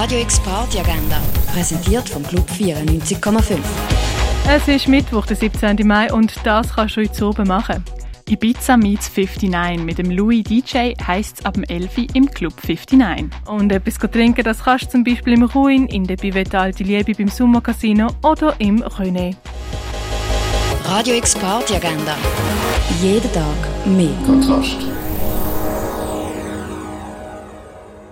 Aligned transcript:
Radio 0.00 0.20
X 0.20 0.40
Party 0.40 0.78
Agenda, 0.78 1.20
präsentiert 1.52 2.08
vom 2.08 2.22
Club 2.22 2.48
94,5. 2.48 3.58
Es 4.48 4.66
ist 4.66 4.88
Mittwoch, 4.88 5.26
der 5.26 5.36
17. 5.36 5.86
Mai 5.86 6.10
und 6.10 6.34
das 6.42 6.74
kannst 6.74 6.96
du 6.96 7.02
heute 7.02 7.26
oben 7.26 7.46
machen. 7.46 7.84
Ibiza 8.26 8.78
meets 8.78 9.14
59 9.14 9.84
mit 9.84 9.98
dem 9.98 10.10
Louis 10.10 10.42
DJ 10.42 10.94
heisst 11.06 11.40
es 11.40 11.44
ab 11.44 11.52
dem 11.52 11.64
11 11.64 12.14
im 12.14 12.30
Club 12.30 12.54
59. 12.66 13.28
Und 13.46 13.72
etwas 13.72 13.98
trinken, 14.10 14.42
das 14.42 14.64
kannst 14.64 14.86
du 14.86 14.88
zum 14.88 15.04
Beispiel 15.04 15.34
im 15.34 15.42
Ruin, 15.42 15.86
in 15.88 16.04
der 16.04 16.16
Bivette 16.16 16.58
Alte 16.58 16.82
Liebe 16.82 17.12
beim 17.12 17.28
Summer 17.28 17.60
Casino 17.60 18.06
oder 18.22 18.54
im 18.58 18.82
René. 18.82 19.36
Radio 20.86 21.14
X 21.16 21.34
Party 21.34 21.74
Agenda. 21.74 22.16
Jeden 23.02 23.30
Tag 23.34 23.44
mehr. 23.84 24.16
Kontrast. 24.24 24.78